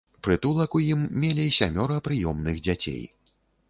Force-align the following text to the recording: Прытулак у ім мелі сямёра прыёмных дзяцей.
Прытулак 0.27 0.77
у 0.79 0.81
ім 0.93 1.05
мелі 1.25 1.47
сямёра 1.61 2.01
прыёмных 2.11 2.55
дзяцей. 2.67 3.03